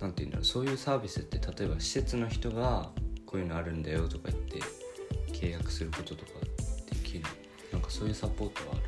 [0.00, 0.44] なんていうんだろう。
[0.46, 2.90] そういうサービスって例えば施設の人が
[3.26, 4.58] こういうのあるんだよとか言って
[5.32, 6.32] 契約することとか
[6.90, 7.24] できる。
[7.70, 8.82] なんかそういうサポートはある？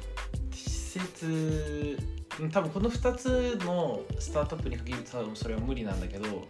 [0.56, 1.98] 施設
[2.40, 6.48] うん多分この2つのスタートアップに限ると多分それは無理なんだけど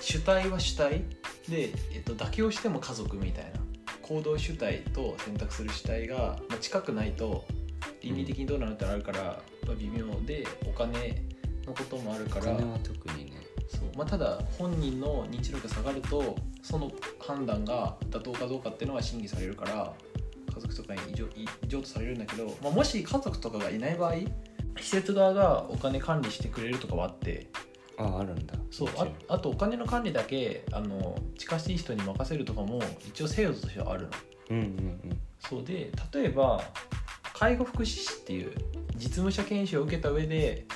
[0.00, 1.04] 主体は主体
[1.48, 3.61] で、えっと、妥協しても家族みたいな
[4.02, 7.44] 行動主体と選択する主体が、まあ、近くないと
[8.02, 11.22] 倫理的にどうなるってのあるから、まあ、微妙でお金
[11.66, 12.52] のこともあるから。
[12.52, 13.32] お金は特にね。
[13.68, 19.94] そう、まあ、ただ本人の認知力が下がるとその判断が妥当かどうかっていうのは審議されるから
[20.54, 24.14] 家族とかに異常異常とされるんだけど、まあ、もし家族とかがいない場合
[24.78, 27.48] 施設側がお金管理してくれるとかはあって
[28.02, 28.54] ああるんだ。
[28.70, 34.08] そうああとお金の管理だけあの近しい人に任せるとかも一応制度としてはあるの。
[34.50, 36.62] うんうんそうで例えば
[37.34, 38.52] 介護福祉士っていう
[38.94, 40.66] 実務者研修を受けた上で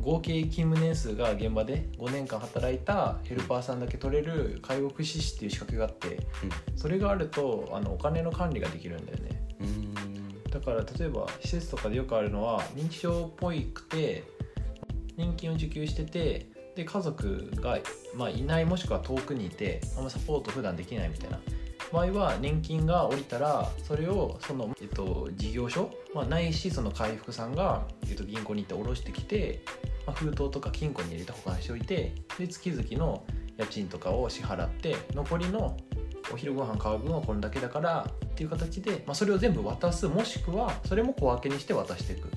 [0.00, 6.26] 合計勤務年数が現場で5年間働いたヘルパーさんだけ取れる介護福祉士っていう資格があって
[6.74, 9.36] それがあるとあのお金の管理ができるんだよね。
[10.50, 14.24] だから例えば施設とかでよくあるのは認知症っぽいくて
[15.16, 17.78] 年金を受給しててで家族が、
[18.14, 21.40] まあ、いないもしくは遠くにいてあんまサポート普段できないみたいな
[21.92, 29.62] 場合は年金が下りたらそれをその、えっと、事業所、まあ、ないしその回復さんが、えっと、銀行に行って下ろしてきて、
[30.06, 33.24] まあ、封筒とか金庫に入れて保管しておいてで月々の
[33.56, 35.76] 家賃とかを支払って残りの
[36.32, 42.28] お昼ご飯買う分はこれだけだからっていう形で、まあ、それを全部渡すもしくはそれも小分けにして渡していく。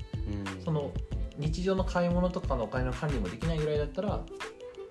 [0.54, 0.64] うん。
[0.64, 0.92] その
[1.40, 4.20] 日常の買い物とかのお金の管理もできないぐらいだったら、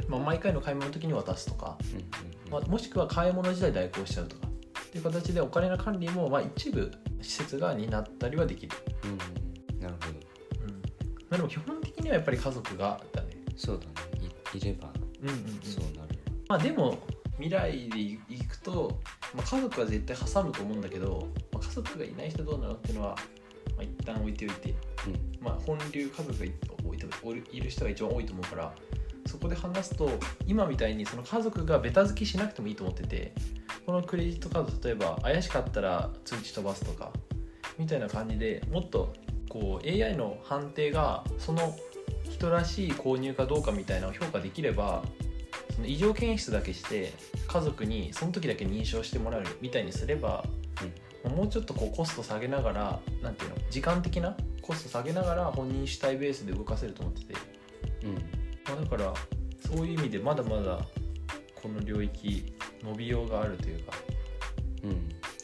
[0.08, 2.52] まあ、毎回の買い物の時に渡すとか、うんうんうん。
[2.52, 9.80] まあ、もしくは買い物自体代行しちゃうとかっていう形でお金の管理もまあ一部施設が担ったりはできる、うんうん。
[9.80, 10.20] なるほど。
[10.66, 10.72] うん。
[10.72, 10.82] ま
[11.32, 13.30] あ、でも基本的にはやっぱり家族がだね。
[13.56, 14.30] そうだね。
[14.54, 14.92] いいれば。
[15.22, 16.98] うんうん、そうなるまあでも
[17.40, 19.00] 未来でいくと、
[19.36, 23.16] まあ、家族は絶対挟むと思うんだけど、まあ、家族がいない人どうなのっていうのは、
[23.80, 24.76] まあ、一旦置いておいて、
[25.08, 25.40] うん。
[25.42, 26.52] まあ、本流家族がい
[26.86, 28.74] 置いておいいる人が一番多いと思うから
[29.26, 30.10] そこで話すと
[30.48, 33.34] 今みたいにその家族がベタ付きしなくてもいいと思ってて
[33.86, 37.12] このクレジットカード例えば怪しかったら通知飛ばすとか
[37.78, 39.14] みたいな感じでもっと
[39.48, 41.76] こう AI の判定がその
[42.24, 45.04] 人らしい購入かどうかみたいなのを評価できれば
[45.76, 47.14] その異常検出だけして
[47.48, 50.44] 家族にその時だけ認証してもらうみたいにすれば、
[51.26, 57.34] もうちょっとこうコスト下げながらなんていうの時間的なコスト下げながら本人主体ベースで動かせると思ってて、
[58.04, 58.14] うん。
[58.14, 59.14] まあ、だから
[59.68, 60.80] そういう意味でまだまだ
[61.62, 62.54] この領域
[62.84, 63.94] 伸びようがあるというか。
[64.84, 64.92] うん。
[64.92, 64.96] っ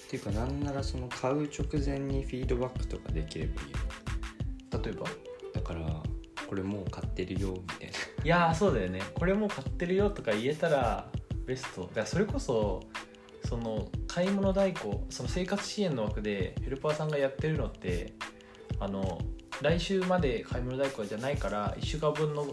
[0.07, 3.77] ていうかなんならその買う直前にフィードバックとかできればいいよ
[4.83, 5.07] 例えば？
[5.53, 6.03] だから
[6.47, 7.93] これもう買ってるよみたいな。
[8.23, 9.01] いやーそうだよね。
[9.15, 11.09] これもう買ってるよとか言えたら
[11.45, 11.81] ベスト。
[11.81, 12.83] だからそれこそ
[13.45, 18.13] その買い物代行その生活支援の枠でヘルパーさんがやってるのって
[18.79, 19.19] あの
[19.61, 22.47] 来週まで買い物代行じゃないから1週間分の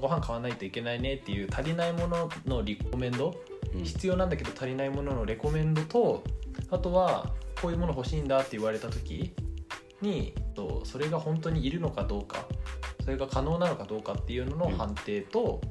[0.00, 3.34] ご飯買わないといけないねっていう足りないもののリコメンド
[3.74, 3.82] うん。
[3.82, 6.22] 必要なんだけど足りないもののレコメンドと
[6.70, 9.32] あとはこういうもの欲しいんだって言われた時
[10.00, 12.46] にとそれが本当にいるのかどうか
[13.02, 15.62] それが可能なのかどうかっていうのの判定と、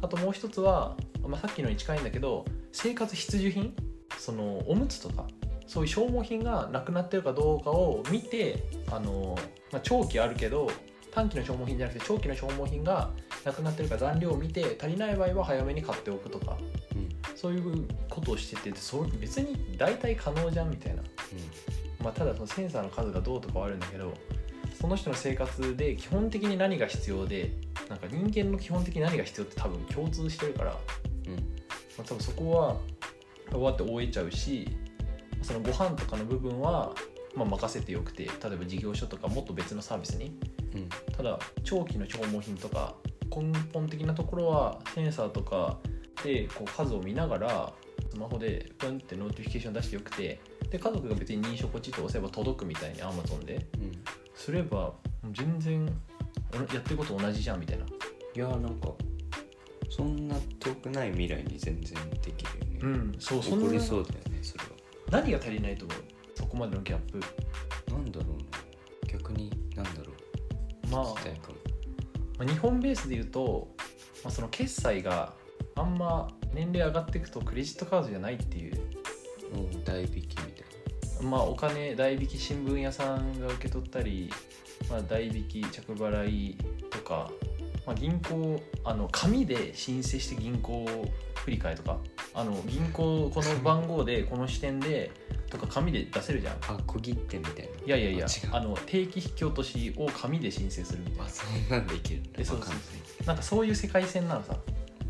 [0.00, 3.72] あともう一つは、まあ、さっきのに近いんだけど生活必需品
[4.18, 5.26] そのおむつとか
[5.66, 9.36] そういう消耗品がなくなってるかどうかを見てあの、
[9.72, 10.70] まあ、長期あるけど
[11.10, 13.10] 短期の消耗品じゃなくて長期の消耗品が
[13.44, 16.56] なくなってるか残量を見て足りない場合は早めに買っておくとか
[16.94, 17.08] うん。
[17.34, 21.02] そういうことをしててそれ別に大体可能じゃんみたいな、
[22.02, 24.14] まあ、ただそのセンサーの数がどうとかはあるんだけど
[24.80, 27.52] その人の生活で基本的に何が必要で
[27.88, 30.76] なんか人間の基本的に何が必要って多分共通してるから、
[31.26, 31.38] うんうん。
[31.38, 31.42] ま
[32.00, 32.76] あ、多分そこは
[33.50, 34.68] 終わって終えちゃうし
[35.42, 36.92] そのご飯とかの部分は、
[37.34, 40.36] まあ、任せてよくて例えば事業所とかもっと別のサービスに。
[40.74, 40.88] うん。
[41.14, 42.94] ただ長期の消耗品とか
[43.30, 45.78] 根本的なところはセンサーとか
[46.24, 47.72] でこう数を見ながら
[48.10, 53.54] スマホでプンって notification 出してよくてで家族が別に認証ポチッと押せば届くみたいに Amazon で。
[53.54, 53.92] うん。
[54.34, 54.92] すれば
[55.32, 55.86] 全然
[56.52, 57.84] おやってること同じじゃんみたいな。
[57.84, 58.90] いやーなんか
[59.90, 62.44] そんな遠くない未来に全然でき
[62.80, 64.70] るよね、んそう起こりそうだよねそれは。
[65.10, 65.98] 何が足りないと思う？
[66.34, 67.20] そこまでのギャップ。
[67.92, 68.44] なんだろうな
[69.12, 70.12] 逆になんだろ
[70.84, 70.88] う。
[70.90, 71.06] まあ。
[71.14, 71.54] 聞きたいかも。
[72.38, 73.68] まあ日本ベースで言うと、
[74.22, 75.34] まあ、その決済が
[75.74, 78.76] あんま年齢上がっていくとクレジットカードじゃないっていう。
[79.54, 80.46] もう代引きみたい
[81.22, 84.30] まあ、お金代引き新聞屋さんが受け取ったり、
[84.90, 86.58] まあ、代引き着払い
[86.90, 87.30] とか
[87.86, 90.84] まあ、銀行あの紙で申請して銀行
[91.36, 91.98] 振り替えとか
[92.34, 95.12] あの銀行この番号でこの支店で
[95.48, 96.54] とか紙で出せるじゃん。
[96.54, 97.70] あ小切手みたいな。
[97.86, 101.24] いやいやいやあの定期引き落としを紙で申請するみたいな。
[101.24, 102.30] あそんなんでいけるんだ。
[102.38, 104.56] えそうそうわかんなんかそういう世界線なのさ、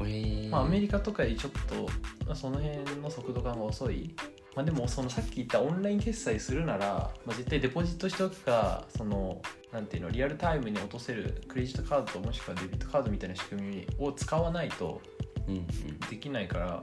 [0.01, 0.49] えー。
[0.51, 1.89] まあ、アメリカとかよりちょっと
[2.27, 4.15] まあその辺の速度感が遅い、
[4.57, 15.03] まあ、でもそのさっき言ったオンライン決済するなら、まあ、絶対デポジットしておくかそのなんていうのリアルタイムに落とせるクレジットカードもしくはデビットカードみたいな仕組みを使わないと
[15.47, 15.67] うんうん。
[16.09, 16.83] できないからま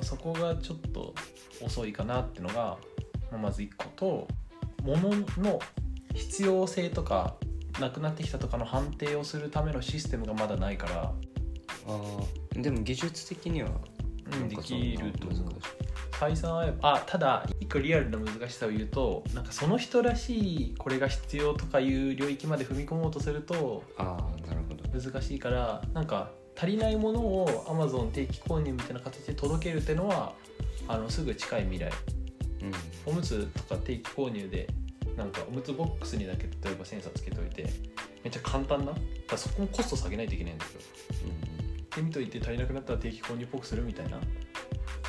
[0.00, 1.14] あそこがちょっと
[1.62, 2.76] 遅いかなっていうのが、
[3.32, 4.28] まあまず1個と
[4.82, 5.58] 物の
[6.14, 7.36] 必要性とか
[7.80, 11.12] なくなってきたとかの判定をするためのシステムがまだないから。
[11.86, 12.60] あー。
[12.60, 13.70] でも技術的には
[14.32, 15.87] うんできると思う
[16.20, 25.00] 難しい採算はあただ一個リアルな難しさを言うとなんかその人らしいこれが必要とかいう領域まで踏み込もうとするとああなるほど。
[25.00, 30.32] 難しいからなんか足りないものを Amazon 定期購入みたいな形で届けるっていうのは
[30.88, 31.92] あのすぐ近い未来。
[32.62, 32.72] うん。
[33.06, 34.66] おむつとか定期購入で
[35.16, 37.62] なんかおむつボックスにだけ例えばセンサーつけておいて
[38.24, 38.92] めっちゃ簡単な？
[39.28, 40.80] だそこもコスト下げないといけないんだけど
[41.96, 44.18] で見といて足りなくなったら定期購入っぽくするみたいな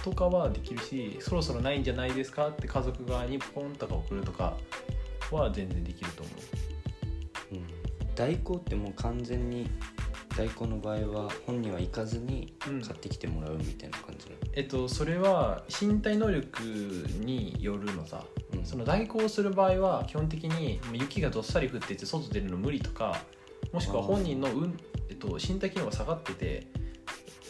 [0.10, 4.58] とかはできるしそろそろないんじゃないですかって家族側にポンとか送るとか
[5.32, 6.32] は全然できると思
[7.52, 7.56] う。
[7.56, 7.68] んうん。
[8.16, 9.70] 代行ってもう完全に
[10.36, 12.82] 代行の場合は本人は行かずにう、うん。
[12.82, 14.38] 買ってきてもらうみたいな感じなの？
[14.54, 16.64] えっとそれは身体能力
[17.20, 18.26] によるのさ。
[18.54, 18.66] うん。
[18.66, 23.22] その代行する場合は基本的に雪がどっさり降ってて外出るの無理とか
[23.72, 24.78] もしくは本人の、うん
[25.10, 26.68] えっと、身体機能が下がってて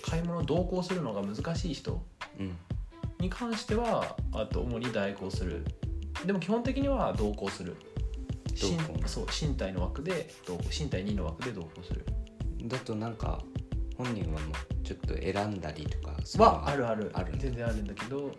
[0.02, 2.00] 買い物同行するのが難しい人うん
[3.20, 5.66] に関してはあと主に代行する。
[6.26, 7.76] でも基本的には同行する。
[8.54, 9.08] 身同行。
[9.08, 10.30] そう身体の枠で
[10.78, 12.06] 身体2の枠で同行する。
[12.64, 13.42] だとなんか
[13.98, 17.12] 本人はもうちょっと選んだりとかはあるある。
[17.14, 18.32] ある全然あるんだけど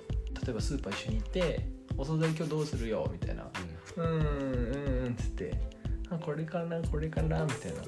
[0.44, 3.50] 例えばスーパー一緒に行って「お惣菜今日どうするよ」みたいな。
[3.96, 5.54] うん「うんうんうん」っつって
[6.10, 7.82] あ「これかなこれかな」みたいな。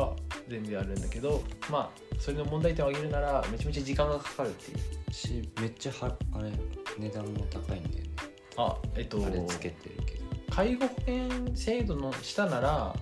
[0.00, 0.14] は
[0.50, 5.12] 全然あるんだけどまあそれの問題点を挙げるならめちゃめちゃ時間がかかるっていう。
[5.12, 6.50] しめっちゃはあれ
[6.98, 8.10] 値段も高いんだよね。
[8.56, 10.20] あえっとあれつけてるけど。
[10.50, 12.94] 介護保険制度の下なら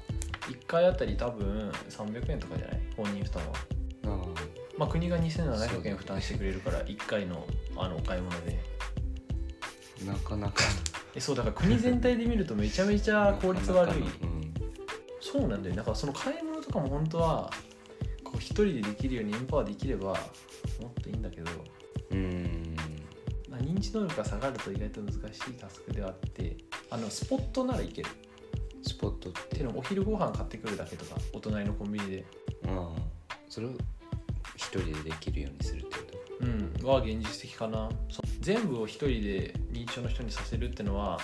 [0.43, 2.81] 1回あたり多分300円とかじゃない？
[2.97, 3.53] 本人負担は、
[4.05, 4.27] あ
[4.79, 8.59] まあ、国が2700円負担してくれるから1回のあのお買い物で。
[10.03, 10.63] あなかなか。
[11.15, 14.01] えそうだから国全体で見るとめちゃめちゃ効率悪い。
[14.23, 14.55] うん。
[15.21, 17.51] そうなんだよだからその買い物とかも本当は
[18.23, 21.51] こう一人でできるようにエンパワーできればもっといいんだけど
[22.11, 22.77] うーん。
[23.49, 25.21] まあ認知能力が下がると意外と難しい
[25.59, 26.57] タスクではあって
[26.91, 28.09] あのスポットならいける。
[28.83, 32.25] スポットっっていうのもお昼ご飯買ってくるだけとかお隣のコンビニで。
[32.67, 33.35] ああ。
[33.49, 33.71] それを
[34.55, 36.03] 一人でできるようにするってこ
[36.41, 36.87] うん。
[36.87, 37.89] は現実的かな。
[38.41, 41.19] 全部を一人で認知症の人にさせるってのは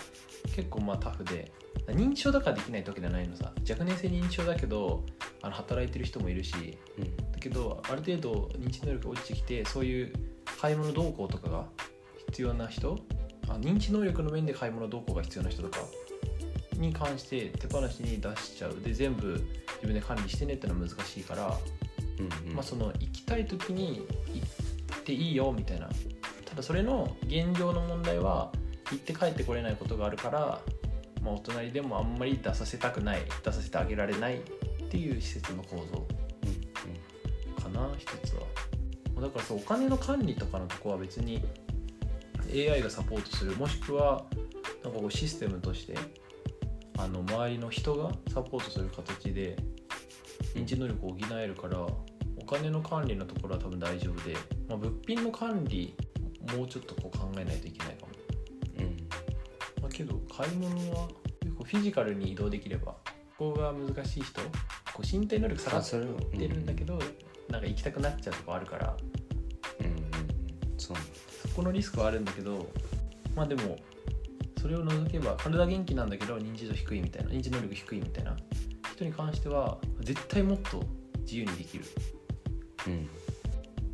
[0.54, 1.52] 結構まあタフで。
[1.88, 3.52] 認知症だからできないってわけじゃないのさ。
[3.68, 5.04] 若年性認知症だけど
[5.44, 6.58] あの働いてる人もいるしと
[7.02, 7.16] うん。
[7.32, 10.12] だけどある程度認知能力が落ちてきてそういう
[10.60, 11.66] 買い物動向とかが
[12.28, 12.98] 必要な人
[13.48, 15.78] あ認知能力の面で買い物動向が必要な人とか
[16.72, 18.80] に関して手放しに出しちゃう。
[18.80, 19.34] で全部
[19.76, 21.56] 自分で管理してねってのは難しいから、
[22.18, 22.54] うんうん。
[22.54, 25.88] まあ、その行きたい時に行っていいよみたいな。
[26.46, 28.50] ただそれの現状の問題は
[28.90, 30.60] 行って帰ってこれないことがあるから、
[31.22, 34.40] まあ、お隣でもあんまり出させたくない出させてあげられない
[34.94, 36.06] っていう施設の構造
[37.58, 37.62] うん。
[37.62, 38.42] かな一つは。
[39.20, 41.42] だからそうお金の管理とかのとこは別に
[42.52, 43.56] AI がサポートする。
[43.56, 44.24] もしくは
[44.84, 45.98] なんかこうシステムとして
[46.96, 49.56] あの周りの人がサポートする形で
[50.54, 54.36] 認知能力を補えるからお金の管理のところは多分大丈夫で、
[54.68, 55.96] まあ、物品の管理
[56.56, 58.12] もうちょっとこう考えないといけないかも、
[58.78, 58.96] うんうん。
[59.82, 61.08] まあ、けど買い物は
[61.40, 62.94] 結構フィジカルに移動できれば
[63.36, 64.40] ここが難しい人
[64.94, 65.98] こう身体能力下がって
[66.48, 66.98] るんだけど、
[67.50, 68.96] なんか行きたくなっちゃうとかあるから。
[69.80, 70.24] うん
[70.78, 70.96] そう
[71.48, 72.68] そこのリスクはあるんだけど
[73.34, 73.76] まあでも
[74.60, 78.36] それを除けば体元気なんだけど認知度低いみたいな認知能力低いみたいな
[78.92, 80.82] 人に関しては絶対もっと
[81.20, 81.84] 自由にできる、
[82.86, 83.08] うん。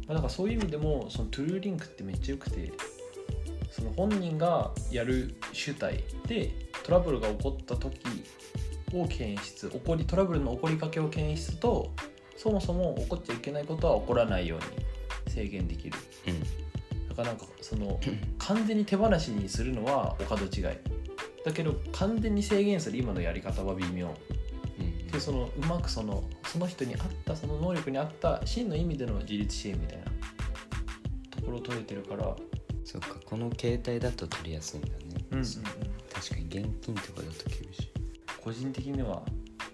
[0.06, 2.72] まあ、だからそういう意味でもそのトゥルーリンクってめっちゃ良くて
[3.70, 6.50] その本人がやる主体で
[6.84, 8.00] トラブルが起こった時
[8.94, 11.92] を検出起こりトラブルの起こりかけを検出と
[12.36, 14.58] そもそも起こっちゃいけないことは起こらないよう
[15.28, 15.98] に制限できる。
[16.28, 16.40] うん
[17.08, 17.98] だからなんかその
[18.38, 20.62] 完全に手放しにするのはお門違い。
[21.44, 24.14] だけど完全に制限する今のやり方は微妙。
[24.78, 25.06] うん。
[25.08, 30.04] でそのうまくそのその人に合ったその能力に合った真の意味での自立支援みたいな。
[31.30, 32.36] ところを取れてるから、
[32.84, 35.24] そっかこの携帯だと取りやすいんだね、
[36.12, 37.89] 確かに現金とかだと厳しい
[38.42, 39.22] 個人的には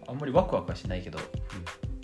[0.09, 1.19] あんまりワクワクはしないけど、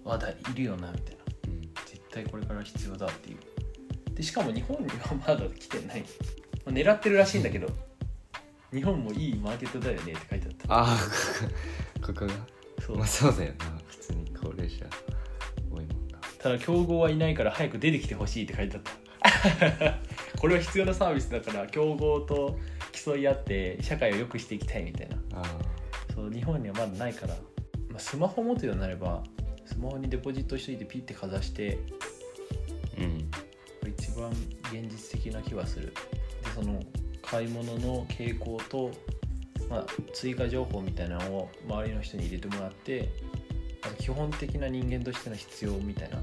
[0.04, 1.22] まだいるよなみたいな。
[1.48, 1.60] うん。
[1.86, 4.14] 絶対これから必要だっていう。
[4.14, 6.00] でしかも日本にはまだ来てない。
[6.00, 6.06] ま
[6.66, 7.68] あ狙ってるらしいんだけど
[8.72, 10.74] 日本もいいマーケットだよねって書いてあった。
[10.74, 12.32] ああここが？
[12.84, 12.98] そう。
[12.98, 13.64] まあそうだよな。
[13.86, 14.84] 普通に高齢者
[15.70, 18.92] 多いもんなただ競合はいないから早く出てきてほしいって書いてあった。
[20.40, 22.58] これは必要なサービスだから競合と
[22.92, 25.16] 競い合って社会を良くしていきたいみたいな
[26.32, 27.34] 日本にはまだないから、
[27.88, 29.22] まあ、スマホ持つようになれば
[29.66, 31.78] スマホにデポジットしといてピッてかざして
[32.98, 33.30] あうん。
[33.88, 34.30] 一番
[34.64, 35.86] 現実的な気はする。
[35.86, 36.80] でその
[37.22, 38.90] 買い物の傾向と、
[39.70, 43.08] まあ、追加情報みたいなのを周りの人に入れてもらって
[43.98, 46.18] 基本的な人間としての必要みたいな。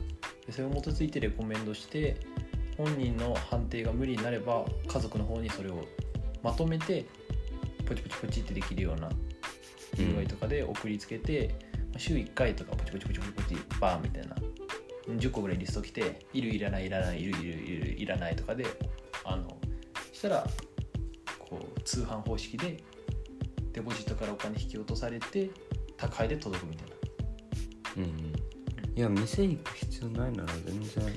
[0.46, 2.18] でそれを基づいてレコメンドして
[2.78, 5.86] 本人の判定が無理になれば家族の方にそれを
[6.42, 7.06] まとめて
[7.86, 9.10] ポチポチポチってできるような
[10.04, 11.56] UI とかで送りつけて、
[11.92, 14.36] まあ週1回とかポチポチポチポチポチバーンみたいな。
[15.18, 18.66] 10個ぐらいリスト来ているいらないいらないいるいるいるいらないとかで
[19.24, 19.58] あの
[20.12, 20.48] したら
[21.40, 22.78] こう通販方式で
[23.74, 25.50] デポジットからお金引き落とされて
[25.98, 26.96] 宅配で届くみたいな
[27.98, 31.14] うんうんいや店行く必要ないなら全然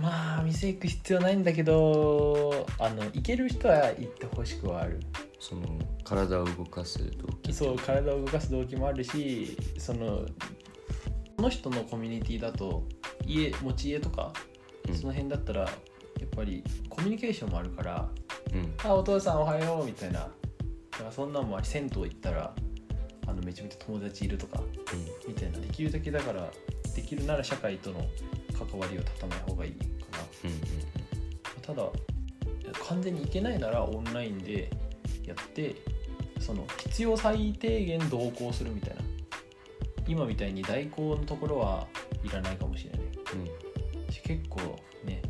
[0.00, 5.00] まあ店行く必要ないんだけどあの行ける人は行ってほしくはある
[5.40, 5.62] その
[6.08, 7.52] 体を動かす動機。
[7.52, 10.24] そう体を動かす動機もあるしその
[11.36, 12.84] その人のコミュニティだと
[13.26, 14.32] 家持ち家とか
[14.88, 14.94] うん。
[14.94, 15.68] その辺だったらや
[16.24, 18.08] っぱりコミュニケーションもあるから
[18.52, 22.54] うん「あお父さんおはよう」みたいなだからそんなんもあり銭湯行ったら
[23.26, 24.62] あのめちゃめちゃ友達いるとか
[25.26, 26.50] みたいなできるだけだから
[26.96, 28.00] できるなら社会との
[28.58, 30.24] 関わりを断たない方がいいかな。
[30.44, 30.60] うんうん。
[31.62, 31.88] ただ
[32.88, 34.70] 完全に行けないならオンラインで
[35.26, 35.76] やって
[36.48, 39.02] その必要最低限同行するみたいな。
[40.06, 41.86] 今みたいに代行のところは
[42.24, 43.00] いらないかもしれない。
[44.06, 44.12] うん。
[44.12, 44.60] し結構
[45.04, 45.20] ね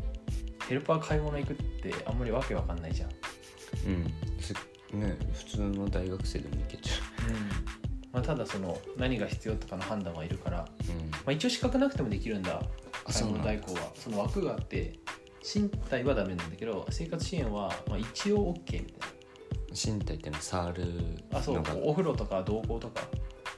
[0.69, 3.09] ヘルパー買い物行くってあんまりわけわかんないじゃん。
[3.85, 4.03] うん。
[5.01, 6.93] ね普通の大学生でも行けちゃ
[8.13, 11.11] まあ、ただその何が必要とかの判断はいるから、ううん。
[11.11, 12.61] まあ、一応資格なくてもできるんだ。
[13.05, 13.91] あ買い物代行は。
[13.93, 14.93] その枠があって
[15.43, 18.98] 身体はダメなんだけど生活支援はまあ一応 OK みたい
[19.71, 20.85] 身体ってのは触る
[21.31, 23.01] なあそうお風呂とか同行とか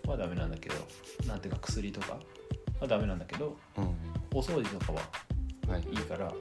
[0.08, 0.76] はダメなんだけど
[1.28, 2.18] なんていうか薬とか
[2.80, 3.84] はダメなんだけどうん。
[3.84, 3.96] うん
[4.34, 5.02] お掃除とかは
[5.68, 5.82] はい。
[5.92, 6.32] いいから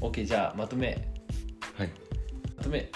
[0.00, 1.08] OK じゃあまとめ。
[1.76, 1.90] はい。
[2.56, 2.90] まとめ。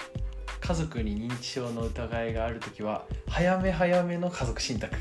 [0.61, 4.95] 家族に認知症の疑いがある時は早め早めの家族信託。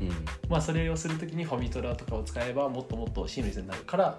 [0.00, 0.08] うん。
[0.48, 4.18] まあそれをする時にファミトラとかを使えばもっともっとシームレスになるから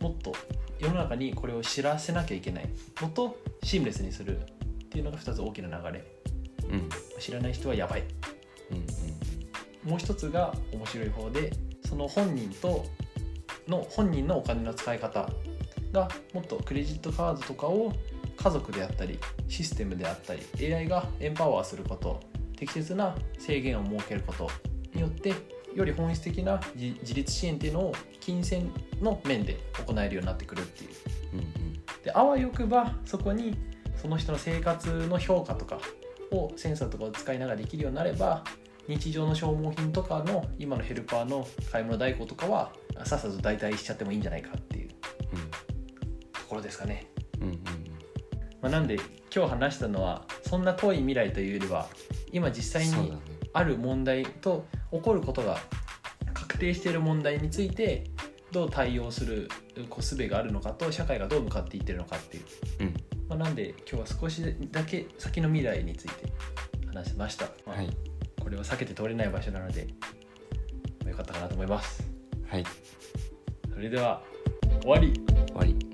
[0.00, 0.32] もっと
[0.78, 2.68] 世の中にこれを知らせなきゃいけない。
[3.00, 4.38] もっとシームレスにする
[4.92, 6.04] っていうのが2つ大きな流れ。
[6.70, 6.88] うん。
[7.18, 8.04] 知らない人はやばい。
[8.70, 9.90] うんうん。
[9.90, 11.50] もう一つが面白い方で
[11.88, 12.84] その本人と
[13.66, 15.30] の本人のお金の使い方
[15.92, 17.92] がもっとクレジットカードとかを
[18.36, 22.20] 家族であったりシステムであったり AI がエンパワーすること
[22.56, 24.50] 適切な制限を設けること
[24.94, 25.32] によって
[25.74, 30.90] より本質的な自自立支援っていうのを金銭の面で行えるようになってくるっていう。
[31.32, 31.72] うんうん。
[32.04, 33.56] であわよくばそこに
[34.02, 35.78] その人の生活の評価とか
[36.32, 38.42] をセンサーとかを使いながらできるようになれば
[38.88, 42.72] 日常の消耗品とかの今のヘルパーの買い物代行とかは
[43.04, 44.88] さっさと代替しちゃってもいいんじゃないかっていう
[46.32, 47.06] ところですかね、
[47.40, 47.48] うん。
[47.50, 47.62] うん
[48.60, 48.98] まあ、なんで
[49.34, 51.86] 今日話したのはそんな遠い未来というよりは
[52.32, 53.16] 今実際に
[53.52, 55.58] ある問題と起こることが
[56.34, 58.10] 確定している問題について
[58.50, 59.48] どう対応する
[59.88, 62.44] こう術があるのかと社会がどう向かっていってるのかっていう。
[62.80, 66.30] うんまあ、なんで今日は少しだけ先の未来について
[66.86, 67.88] 話しました、まあはい。
[68.38, 69.86] これは避けて通れない場所なので
[71.00, 72.06] まあよかったかなと思います。
[72.46, 72.64] はい。
[73.72, 74.22] それでは
[74.82, 75.14] 終わり。
[75.48, 75.91] 終わり